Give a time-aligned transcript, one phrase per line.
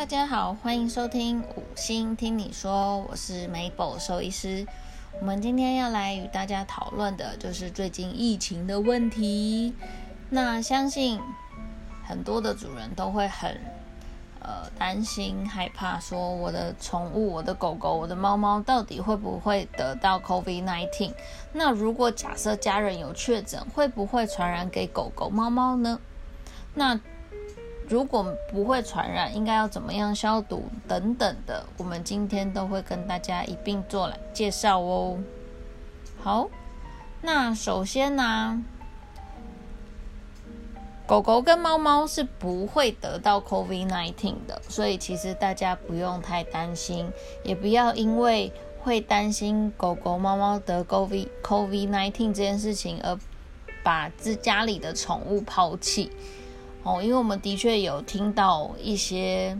[0.00, 4.66] 大家好，欢迎收听五星听你说，我是美宝兽医师。
[5.20, 9.74] 我们今天要来与大家讨论的就是最近疫情的问题。
[10.30, 11.20] 那相信
[12.02, 13.60] 很多的主人都会很
[14.40, 21.12] 呃担心、害怕，说我的宠物、我的狗狗、我的猫猫到底会不会得到 COVID-19？
[21.52, 26.00] 那如果假设家人有确诊，会不会传染给狗狗、猫猫呢？
[26.72, 26.98] 那
[27.90, 35.18] 如果不会传染，应该要怎么样消毒等等的，我们今天都会跟大家一并做来介绍哦。
[36.22, 36.48] 好，
[37.20, 38.62] 那首先呢，
[41.04, 47.10] 狗狗跟猫猫是不会得到 COVID-19 的，所以其实大家不用太担心，
[47.42, 53.18] 也不要因为会担心狗狗、猫猫得 COVID COVID-19 这件事情而
[53.82, 56.12] 把自家里的宠物抛弃。
[56.82, 59.56] 哦，因为我们的确有听到一些，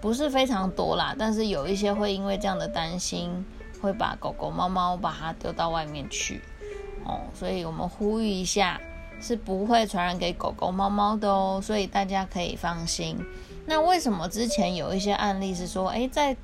[0.00, 3.44] 不是非常多啦，但是有一些会因为这样的担心，
[3.80, 6.42] 会把狗狗、猫猫把它丢到外面去。
[7.04, 8.78] 哦，所以我们呼吁一下，
[9.22, 13.16] 是不会传染给狗狗、猫猫的哦，所以大家可以放心。
[13.66, 16.36] 那为什么之前有一些案例是说，诶，在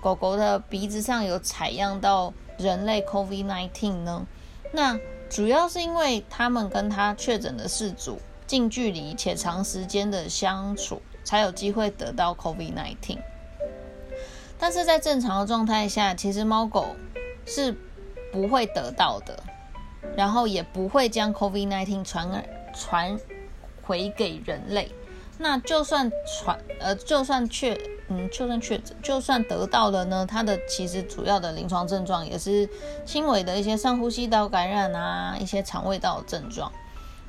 [0.00, 4.26] 狗狗的鼻子上有采样到人类 COVID-19 呢？
[4.72, 4.98] 那
[5.30, 8.18] 主要是因为他们跟他确诊的事主。
[8.52, 13.16] 近距离且长时间的相处，才有机会得到 COVID-19。
[14.58, 16.88] 但是在正常的状态下，其实猫狗
[17.46, 17.74] 是
[18.30, 19.42] 不会得到的，
[20.14, 22.44] 然后也不会将 COVID-19 传
[22.74, 23.18] 传
[23.80, 24.92] 回给人类。
[25.38, 27.72] 那就算传呃，就算确
[28.08, 32.68] 嗯，就算确诊，就算得到了呢，它的其实主要的临床症状也是
[33.06, 36.70] 轻微的一些上呼吸道感染啊，一些肠胃道症状。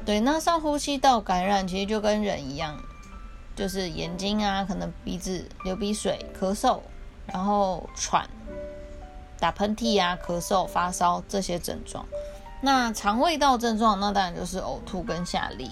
[0.06, 2.78] 对，那上呼吸道感染其实就跟人一样，
[3.56, 6.82] 就是眼睛啊，可能鼻子流鼻水、咳嗽，
[7.26, 8.30] 然后喘、
[9.40, 12.06] 打喷嚏啊、咳嗽、发烧这些症状。
[12.60, 15.72] 那肠胃道症状，那当然就是呕吐跟下痢。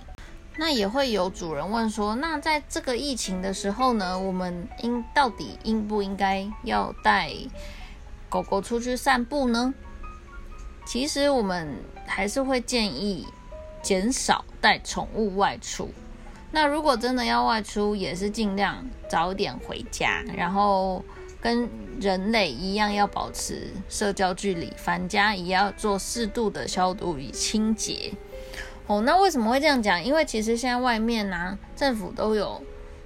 [0.58, 7.32] 那也会有主人问说，那在这个疫情的时候呢，我们应到底应不应该要带
[8.30, 9.74] 狗狗出去散步呢？
[10.86, 13.28] 其实我们还是会建议。
[13.82, 15.90] 减少带宠物外出。
[16.54, 21.02] 那如果真的要外出，也是尽量早点回家，然后
[21.40, 21.70] 跟
[22.00, 28.12] 人类一样要保持社交距离，返家也要做适度的消毒与清洁。
[28.88, 30.04] 哦，那为什么会这样讲？
[30.04, 32.62] 因为其实现在外面呢，政府都有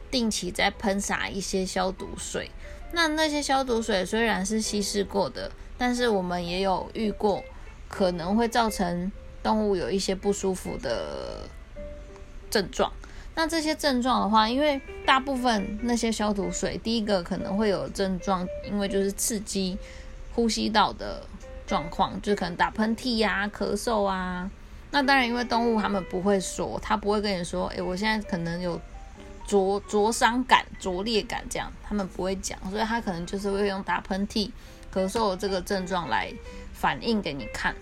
[0.10, 2.50] 定期在喷洒一些消毒水。
[2.94, 7.44] 那那些消毒水虽然是稀释过的，但是我们也有遇过
[7.88, 9.12] 可能会造成。
[9.46, 11.48] 动物有一些不舒服的
[12.50, 12.92] 症状，
[13.36, 19.78] 那这些症状的话，因为大部分那些消毒水，第一个可能会有症状，因为就是刺激
[20.34, 21.22] 呼吸道的
[21.68, 24.50] 状况，就可能打喷嚏呀、咳嗽啊。
[24.90, 28.82] 那当然，因为动物它们不会说，它不会跟你说，诶，我现在可能有
[29.46, 34.50] 灼灼伤感、灼裂感这样，他们不会讲，所以它可能就是会用打喷嚏、
[34.92, 36.34] 咳嗽这个症状来
[36.74, 37.76] 反映给你看。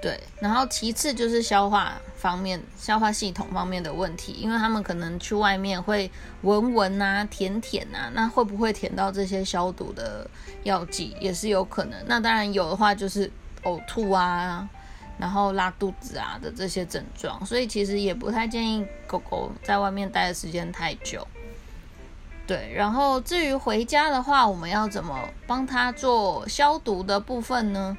[0.00, 6.08] 对，然后其次就是消化方面、消化系统方面的问题，因为他们可能去外面会
[6.42, 10.30] 闻闻啊、舔舔啊，那会不会舔到这些消毒的
[10.62, 11.98] 药剂也是有可能。
[12.06, 13.28] 那当然有的话就是
[13.64, 14.68] 呕吐啊，
[15.18, 21.26] 然后拉肚子啊的这些症状，所以其实也不太建议狗狗在外面待的时间太久。
[22.46, 27.98] 对，然后至于回家的话，我们要怎么帮它做消毒的部分呢？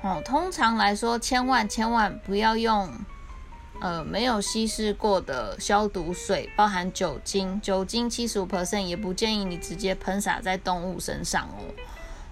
[0.00, 2.88] 哦，通常来说，千万千万不要用，
[3.80, 11.64] 呃，没有稀释过的消毒水，包含酒精，酒精七十五 percent，也不建议你直接喷洒在动物身上哦。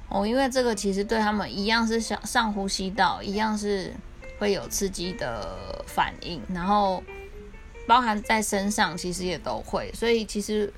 [0.08, 3.92] 哦，因为这个其实对他们一样是上上呼吸道，一样是
[4.38, 7.02] 会有刺激的反应，然后
[7.88, 10.72] 包含在身上其实也都会，所以其实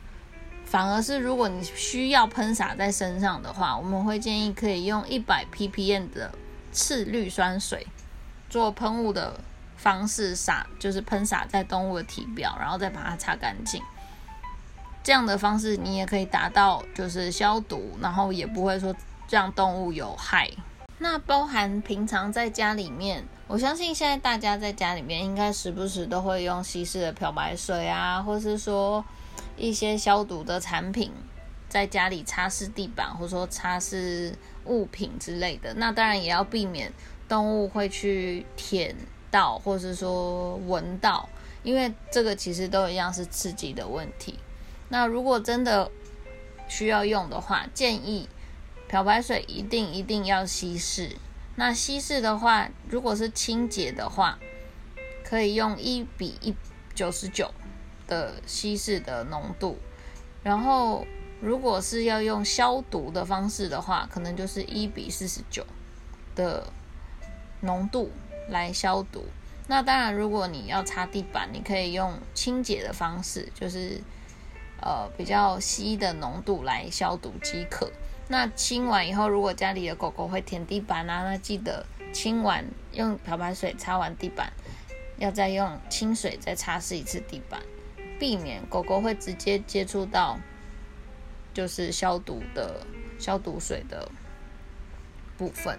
[0.64, 6.32] 反而是如果你需要喷洒在身上的话，我们会建议可以用一百 ppm 的。
[6.78, 7.84] 次氯酸水
[8.48, 9.40] 做喷雾的
[9.76, 13.82] 方式洒，就是喷洒在动物的体表，然后再把它擦干净。
[15.02, 18.94] 这样的方式你也可以达到就是消毒，然后也不会说
[19.28, 20.48] 让动物有害。
[20.98, 29.04] 那包含平常在家里面，我相信现在大家在家里面应该时不时都会用稀释的漂白水啊，或是说
[29.56, 31.12] 一些消毒的产品。
[31.68, 34.32] 在家里擦拭地板，或者说擦拭
[34.64, 36.92] 物品之类的，那当然也要避免
[37.28, 38.96] 动物会去舔
[39.30, 41.28] 到，或是说闻到，
[41.62, 44.38] 因为这个其实都一样是刺激的问题。
[44.88, 45.90] 那如果真的
[46.66, 48.28] 需要用的话，建议
[48.88, 51.16] 漂白水一定一定要稀释。
[51.56, 54.38] 那稀释的话，如果是清洁的话，
[55.24, 56.54] 可以用一比一
[56.94, 57.52] 九十九
[58.06, 59.76] 的稀释的浓度。
[60.42, 61.04] 然后，
[61.40, 65.64] 如果是要用消毒的方式的话，可能就是一比四十九
[66.34, 66.72] 的
[67.60, 68.10] 浓度
[68.48, 69.24] 来消毒。
[69.68, 74.00] 那当然，如果你要擦地板，你可以用清洁的方式，就是
[74.80, 77.90] 呃比较稀的浓度来消毒即可。
[78.28, 84.52] 那清完以后，如果家里的狗狗会舔地板啊，那记得清完用漂白水擦完地板，
[85.18, 87.60] 要再用清水再擦拭一次地板，
[88.18, 90.38] 避免狗狗会直接接触到
[91.58, 92.86] 就是消毒的
[93.18, 94.08] 消毒水的
[95.36, 95.76] 部分。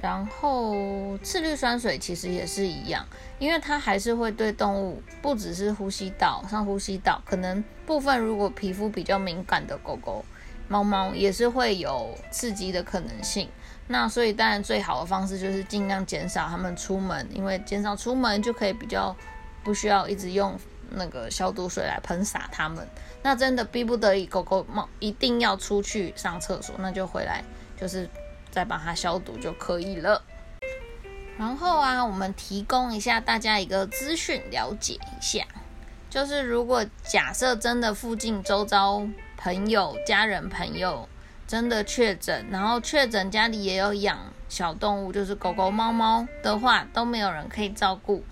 [0.00, 3.06] 然后次氯酸水其实也是一样，
[3.38, 10.24] 因为它还是会对动物，不只是呼吸道上呼吸道，可能部分如果皮肤比较敏感的狗狗。
[10.68, 13.50] 猫猫也是会有刺激的可能性，
[13.86, 19.14] 那所以当然最好的方式就是尽量减少它们出门，因为减少出门就可以比较
[19.62, 20.58] 不需要一直用
[20.90, 22.86] 那个消毒水来喷洒它们。
[23.22, 27.42] 那真的逼不得已，狗狗猫一定要出去上厕所，那就回来
[27.80, 28.08] 就是
[28.50, 30.22] 再把它消毒就可以了。
[31.38, 35.44] 然后啊，我们提供一下大家一个资讯，了解一下，
[36.08, 39.06] 就是如果假设真的附近周遭。
[39.38, 41.06] 朋友、家人、朋友
[41.46, 44.18] 真的确诊，然后确诊家里也有养
[44.48, 48.24] 小动物，就是狗狗、猫猫的话，都没有人可以照顾。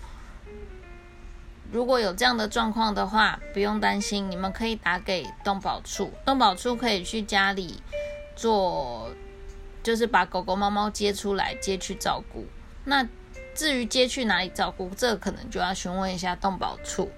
[1.75, 7.83] 如果有这样的状况的话，不用担心，你们可以打给动保处，动保处可以去家里
[8.33, 9.09] 做，
[9.83, 12.45] 就是把狗狗、猫猫接出来接去照顾。
[12.85, 13.05] 那
[13.53, 17.11] 至于接去哪里照顾，这可能就要询问一下动保处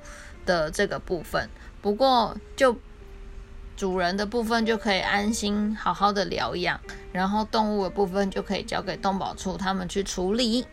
[0.44, 1.48] 的这个部分。
[1.80, 2.76] 不过就。
[3.76, 6.80] 主人的部分就可以安心好好的疗养，
[7.12, 10.66] 然后动物的部分就可以交给动保处他们去处理。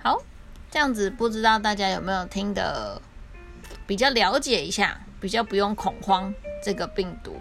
[0.00, 0.22] 好，
[0.70, 3.00] 这样子不知道大家有没有听的
[3.86, 6.32] 比较了解一下，比较不用恐慌
[6.62, 7.40] 这个病毒。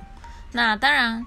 [0.51, 1.25] 那当然，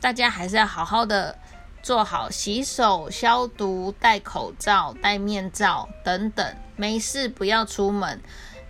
[0.00, 1.38] 大家还是要好好的
[1.82, 8.20] 做好洗手、消毒、戴口罩、戴面罩等等，没事不要出门。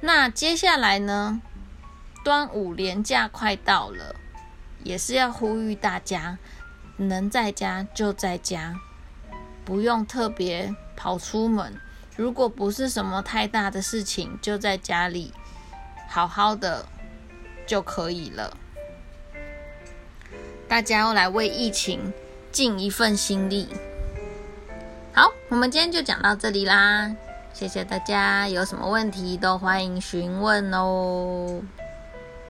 [0.01, 1.41] 那接下来呢？
[2.23, 4.15] 端午连假快到了，
[4.83, 6.39] 也是要呼吁大家，
[6.97, 8.75] 能在家就在家，
[9.65, 11.75] 不用特别跑出门。
[12.17, 15.35] 如果不是什么太大的事情，就在家里
[16.09, 16.87] 好好的
[17.67, 18.57] 就可以了。
[20.67, 22.13] 大家要来为疫情
[22.51, 23.69] 尽一份心力。
[25.13, 27.15] 好，我们今天就讲到这里啦，
[27.53, 31.61] 谢谢大家，有什么问题都欢迎询问哦。